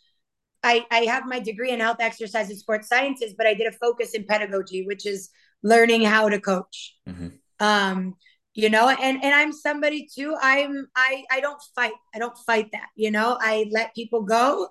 [0.63, 3.71] I, I have my degree in health, exercise, and sports sciences, but I did a
[3.71, 5.29] focus in pedagogy, which is
[5.61, 6.95] learning how to coach.
[7.07, 7.27] Mm-hmm.
[7.59, 8.15] Um,
[8.53, 10.35] you know, and and I'm somebody too.
[10.41, 11.93] I'm I I don't fight.
[12.13, 12.89] I don't fight that.
[12.95, 14.69] You know, I let people go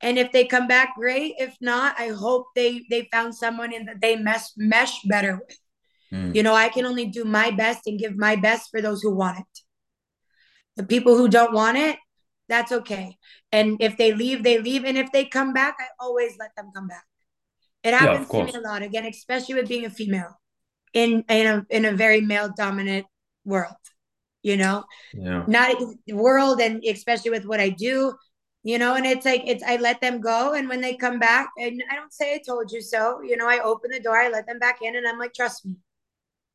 [0.00, 3.86] and if they come back great if not i hope they they found someone in
[3.86, 5.58] that they mesh mesh better with
[6.12, 6.34] mm.
[6.34, 9.14] you know i can only do my best and give my best for those who
[9.14, 9.60] want it
[10.76, 11.98] the people who don't want it
[12.48, 13.16] that's okay
[13.52, 16.70] and if they leave they leave and if they come back i always let them
[16.74, 17.04] come back
[17.82, 20.39] it happens yeah, to me a lot again especially with being a female
[20.92, 23.06] in in a in a very male dominant
[23.44, 23.74] world
[24.42, 25.44] you know yeah.
[25.46, 25.74] not
[26.08, 28.14] world and especially with what i do
[28.62, 31.48] you know and it's like it's i let them go and when they come back
[31.58, 34.28] and i don't say i told you so you know i open the door i
[34.28, 35.76] let them back in and i'm like trust me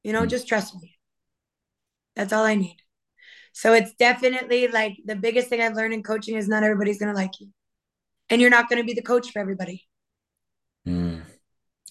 [0.04, 0.30] you know mm.
[0.30, 0.96] just trust me
[2.16, 2.78] that's all i need
[3.54, 7.14] so it's definitely like the biggest thing i've learned in coaching is not everybody's going
[7.14, 7.50] to like you
[8.30, 9.84] and you're not going to be the coach for everybody
[10.88, 11.22] mm.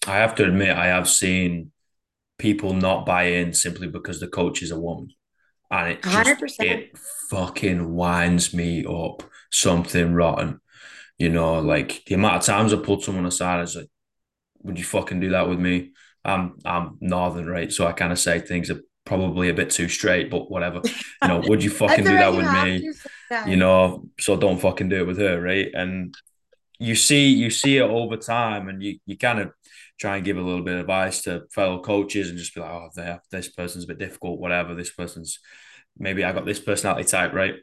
[0.06, 1.72] i have to admit i have seen
[2.38, 5.08] people not buy in simply because the coach is a woman
[5.70, 6.54] and it just 100%.
[6.58, 6.98] it
[7.30, 10.60] fucking winds me up something rotten.
[11.18, 13.88] You know, like the amount of times I pulled someone aside, I was like,
[14.62, 15.92] "Would you fucking do that with me?"
[16.24, 17.72] I'm I'm northern, right?
[17.72, 20.80] So I kind of say things are probably a bit too straight, but whatever.
[21.22, 22.90] You know, would you fucking do that with me?
[23.46, 25.68] You know, so don't fucking do it with her, right?
[25.72, 26.14] And
[26.78, 29.52] you see you see it over time, and you you kind of
[29.98, 32.70] try and give a little bit of advice to fellow coaches and just be like,
[32.70, 34.74] oh, this person's a bit difficult, whatever.
[34.74, 35.38] This person's
[35.98, 37.54] maybe I got this personality type, right?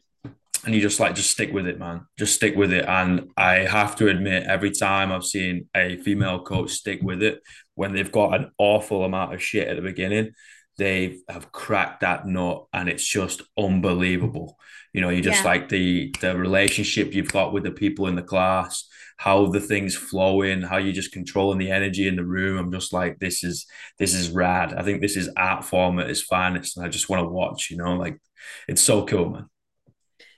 [0.64, 2.06] And you just like just stick with it, man.
[2.18, 2.86] Just stick with it.
[2.86, 7.42] And I have to admit, every time I've seen a female coach stick with it,
[7.74, 10.34] when they've got an awful amount of shit at the beginning,
[10.78, 14.58] they have cracked that nut and it's just unbelievable.
[14.94, 15.50] You know, you just yeah.
[15.50, 18.88] like the the relationship you've got with the people in the class,
[19.22, 22.58] how the things flow in, how you're just controlling the energy in the room.
[22.58, 23.68] I'm just like, this is
[24.00, 24.74] this is rad.
[24.74, 26.76] I think this is art form at its finest.
[26.76, 28.20] And I just want to watch, you know, like
[28.68, 29.46] it's so cool, man.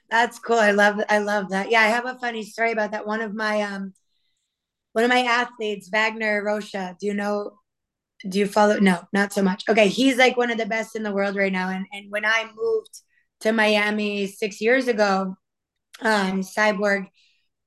[0.09, 0.59] That's cool.
[0.59, 1.71] I love I love that.
[1.71, 3.07] Yeah, I have a funny story about that.
[3.07, 3.93] One of my um
[4.91, 6.97] one of my athletes, Wagner Rocha.
[6.99, 7.53] Do you know
[8.27, 8.79] do you follow?
[8.79, 9.63] No, not so much.
[9.69, 11.69] Okay, he's like one of the best in the world right now.
[11.69, 12.99] And and when I moved
[13.39, 15.37] to Miami six years ago,
[16.01, 17.07] um, Cyborg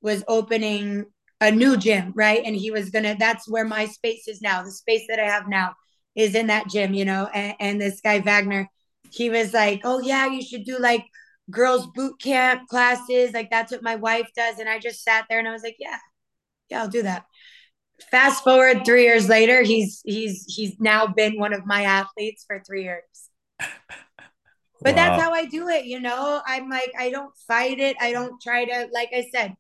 [0.03, 1.07] was opening
[1.41, 2.43] a new gym, right?
[2.45, 4.63] And he was gonna, that's where my space is now.
[4.63, 5.75] The space that I have now
[6.15, 7.29] is in that gym, you know.
[7.33, 8.69] And, and this guy, Wagner,
[9.11, 11.05] he was like, Oh, yeah, you should do like
[11.51, 13.33] girls' boot camp classes.
[13.33, 14.59] Like that's what my wife does.
[14.59, 15.99] And I just sat there and I was like, Yeah,
[16.71, 17.25] yeah, I'll do that.
[18.11, 22.63] Fast forward three years later, he's he's he's now been one of my athletes for
[22.67, 23.03] three years.
[24.83, 25.09] But wow.
[25.09, 26.43] that's how I do it, you know.
[26.47, 27.97] I'm like, I don't fight it.
[28.01, 29.55] I don't try to, like I said,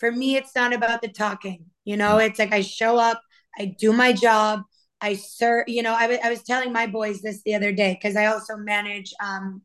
[0.00, 1.66] for me, it's not about the talking.
[1.84, 2.26] You know, mm.
[2.26, 3.20] it's like I show up,
[3.58, 4.62] I do my job,
[5.00, 5.68] I serve.
[5.68, 8.26] You know, I, w- I was telling my boys this the other day because I
[8.26, 9.62] also manage um,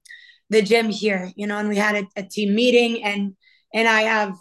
[0.50, 1.32] the gym here.
[1.36, 3.36] You know, and we had a, a team meeting, and
[3.74, 4.36] and I have,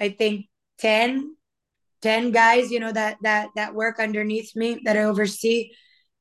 [0.00, 0.46] I think
[0.78, 1.36] 10,
[2.00, 2.70] 10 guys.
[2.70, 5.70] You know that that that work underneath me that I oversee.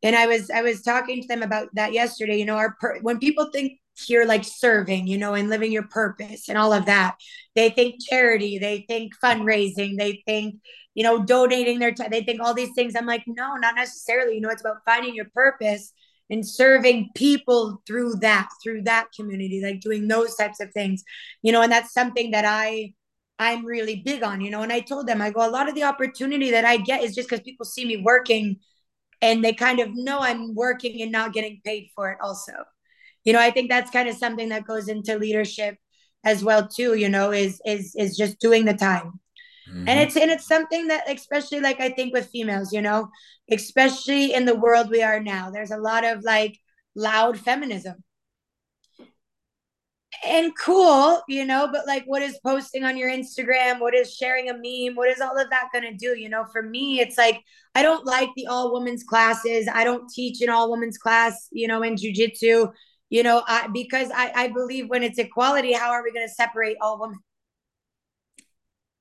[0.03, 2.37] And I was I was talking to them about that yesterday.
[2.37, 5.87] You know, our per- when people think here like serving, you know, and living your
[5.87, 7.15] purpose and all of that.
[7.55, 10.55] They think charity, they think fundraising, they think,
[10.93, 12.95] you know, donating their time, they think all these things.
[12.95, 14.35] I'm like, no, not necessarily.
[14.35, 15.93] You know, it's about finding your purpose
[16.29, 21.03] and serving people through that, through that community, like doing those types of things,
[21.41, 22.93] you know, and that's something that I
[23.39, 24.63] I'm really big on, you know.
[24.63, 27.13] And I told them, I go, a lot of the opportunity that I get is
[27.13, 28.57] just because people see me working
[29.21, 32.53] and they kind of know I'm working and not getting paid for it also
[33.27, 35.75] you know i think that's kind of something that goes into leadership
[36.23, 39.19] as well too you know is is is just doing the time
[39.69, 39.87] mm-hmm.
[39.87, 43.09] and it's and it's something that especially like i think with females you know
[43.51, 46.57] especially in the world we are now there's a lot of like
[46.95, 48.03] loud feminism
[50.25, 53.79] and cool, you know, but like what is posting on your Instagram?
[53.79, 54.95] What is sharing a meme?
[54.95, 56.17] What is all of that going to do?
[56.17, 57.43] You know, for me, it's like
[57.75, 59.67] I don't like the all women's classes.
[59.71, 62.71] I don't teach an all women's class, you know, in jujitsu
[63.09, 66.33] you know I, because I, I believe when it's equality how are we going to
[66.33, 67.19] separate all women?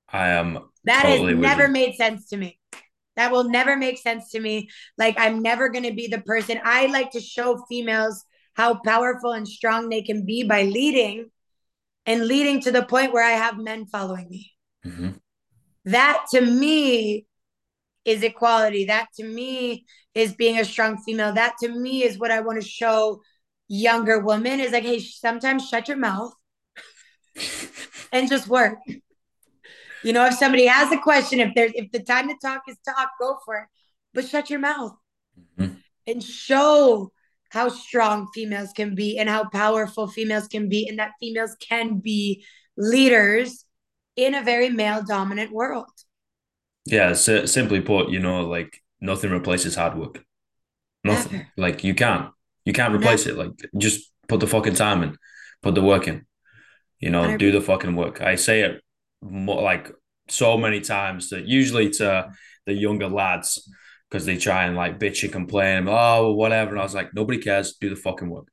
[0.09, 1.73] I am that totally has never you.
[1.73, 2.59] made sense to me.
[3.17, 4.69] That will never make sense to me.
[4.99, 9.33] Like i'm never going to be the person i like to show females how powerful
[9.33, 11.31] and strong they can be by leading
[12.07, 14.53] and leading to the point where i have men following me.
[14.85, 15.09] Mm-hmm.
[15.87, 17.27] that to me
[18.05, 18.85] is equality.
[18.87, 21.33] That to me is being a strong female.
[21.33, 23.21] That to me is what i want to show
[23.69, 26.33] younger woman is like, hey, sometimes shut your mouth
[28.13, 28.79] and just work.
[30.03, 32.77] You know, if somebody has a question, if there's if the time to talk is
[32.85, 33.65] talk, go for it.
[34.15, 34.97] But shut your mouth
[35.59, 35.75] mm-hmm.
[36.07, 37.13] and show
[37.51, 41.99] how strong females can be and how powerful females can be, and that females can
[41.99, 42.45] be
[42.77, 43.65] leaders
[44.15, 45.91] in a very male dominant world.
[46.85, 50.25] Yeah, so simply put, you know, like nothing replaces hard work.
[51.03, 51.39] Nothing.
[51.39, 51.49] Never.
[51.57, 52.31] Like you can't.
[52.67, 53.33] You can't replace no.
[53.33, 53.39] it.
[53.39, 55.17] Like just put the fucking time in,
[55.63, 56.27] put the work in.
[56.99, 58.21] You know, do the fucking work.
[58.21, 58.83] I say it
[59.23, 59.93] more like
[60.29, 62.31] so many times that usually to
[62.67, 63.71] the younger lads
[64.11, 66.73] because they try and like bitch and complain, oh whatever.
[66.73, 67.75] And I was like, nobody cares.
[67.81, 68.49] Do the fucking work.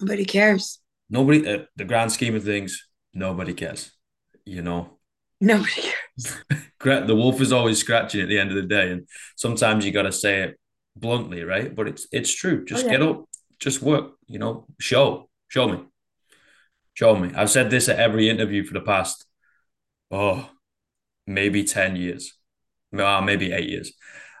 [0.00, 0.80] Nobody cares.
[1.08, 1.48] Nobody.
[1.48, 3.92] Uh, the grand scheme of things, nobody cares.
[4.44, 4.98] You know.
[5.40, 6.38] Nobody cares.
[7.06, 10.02] the wolf is always scratching at the end of the day, and sometimes you got
[10.02, 10.58] to say it
[10.96, 11.74] bluntly, right?
[11.74, 12.64] But it's it's true.
[12.64, 12.92] Just oh, yeah.
[12.92, 13.28] get up,
[13.64, 15.82] just work, you know, show, show me,
[16.92, 17.32] show me.
[17.34, 19.24] I've said this at every interview for the past,
[20.10, 20.50] oh,
[21.26, 22.34] maybe 10 years,
[22.92, 23.94] maybe eight years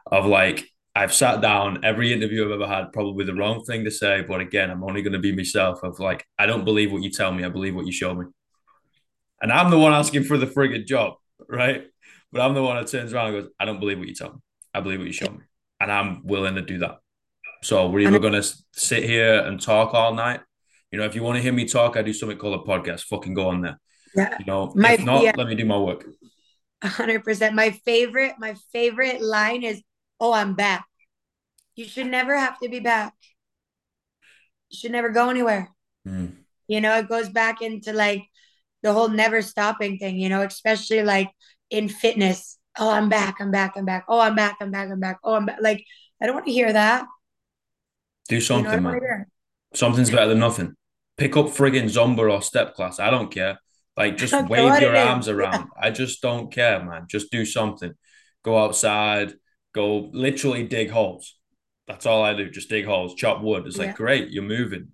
[0.06, 3.90] of like, I've sat down every interview I've ever had, probably the wrong thing to
[3.90, 5.82] say, but again, I'm only going to be myself.
[5.82, 8.26] Of like, I don't believe what you tell me, I believe what you show me.
[9.40, 11.14] And I'm the one asking for the friggin' job,
[11.48, 11.84] right?
[12.30, 14.34] But I'm the one that turns around and goes, I don't believe what you tell
[14.34, 14.38] me.
[14.72, 15.40] I believe what you show me.
[15.80, 16.98] And I'm willing to do that.
[17.64, 20.40] So we're either going to sit here and talk all night.
[20.90, 23.04] You know, if you want to hear me talk, I do something called a podcast.
[23.04, 23.80] Fucking go on there.
[24.14, 24.36] Yeah.
[24.38, 25.32] You know, my, if not, yeah.
[25.34, 26.04] let me do my work.
[26.82, 27.54] hundred percent.
[27.54, 29.82] My favorite, my favorite line is
[30.20, 30.84] oh, I'm back.
[31.74, 33.14] You should never have to be back.
[34.68, 35.70] You should never go anywhere.
[36.06, 36.34] Mm.
[36.68, 38.24] You know, it goes back into like
[38.82, 41.30] the whole never stopping thing, you know, especially like
[41.70, 42.58] in fitness.
[42.78, 44.04] Oh, I'm back, I'm back, I'm back.
[44.06, 45.18] Oh, I'm back, I'm back, I'm back.
[45.24, 45.58] Oh, I'm back.
[45.62, 45.84] Like,
[46.20, 47.06] I don't want to hear that.
[48.28, 49.26] Do something, you know man.
[49.74, 50.74] Something's better than nothing.
[51.16, 52.98] Pick up frigging Zumba or step class.
[52.98, 53.58] I don't care.
[53.96, 55.52] Like, just wave your arms around.
[55.52, 55.64] Yeah.
[55.88, 57.06] I just don't care, man.
[57.08, 57.92] Just do something.
[58.42, 59.34] Go outside.
[59.74, 61.36] Go literally dig holes.
[61.86, 62.50] That's all I do.
[62.50, 63.66] Just dig holes, chop wood.
[63.66, 63.94] It's like, yeah.
[63.94, 64.88] great, you're moving.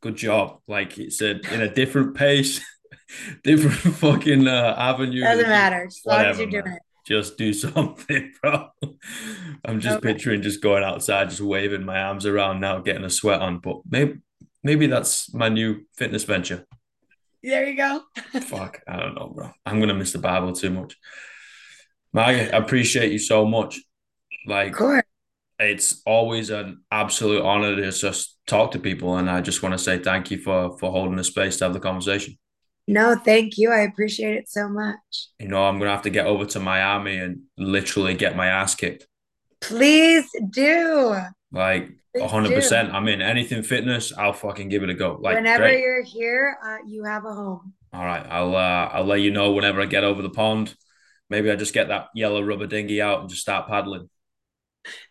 [0.00, 0.58] Good job.
[0.66, 2.60] Like it's a in a different pace,
[3.44, 5.20] different fucking uh, avenue.
[5.20, 5.84] Doesn't matter.
[5.86, 6.82] As long as you're doing it.
[7.04, 8.68] Just do something, bro.
[9.64, 10.12] I'm just okay.
[10.12, 13.58] picturing just going outside, just waving my arms around now, getting a sweat on.
[13.58, 14.20] But maybe
[14.62, 16.66] maybe that's my new fitness venture.
[17.42, 18.02] There you go.
[18.40, 19.50] Fuck, I don't know, bro.
[19.66, 20.96] I'm gonna miss the Bible too much.
[22.12, 23.80] Maggie, I appreciate you so much.
[24.46, 24.74] Like,
[25.58, 29.78] it's always an absolute honor to just talk to people, and I just want to
[29.78, 32.38] say thank you for for holding the space to have the conversation.
[32.88, 33.70] No, thank you.
[33.70, 35.28] I appreciate it so much.
[35.38, 38.74] You know, I'm gonna have to get over to Miami and literally get my ass
[38.74, 39.06] kicked.
[39.60, 41.16] Please do.
[41.52, 42.92] Like hundred percent.
[42.92, 45.18] I mean, anything fitness, I'll fucking give it a go.
[45.20, 45.80] Like whenever great.
[45.80, 47.72] you're here, uh, you have a home.
[47.92, 50.74] All right, I'll uh, I'll let you know whenever I get over the pond.
[51.30, 54.10] Maybe I just get that yellow rubber dinghy out and just start paddling.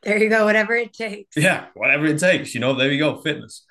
[0.03, 0.45] There you go.
[0.45, 1.37] Whatever it takes.
[1.37, 2.53] Yeah, whatever it takes.
[2.53, 3.21] You know, there you go.
[3.21, 3.65] Fitness.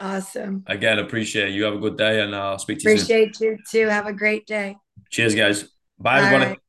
[0.00, 0.64] Awesome.
[0.66, 1.54] Again, appreciate it.
[1.54, 3.52] You have a good day, and uh, I'll speak to appreciate you soon.
[3.54, 3.88] Appreciate you too.
[3.88, 4.76] Have a great day.
[5.10, 5.68] Cheers, guys.
[5.98, 6.60] Bye, All everybody.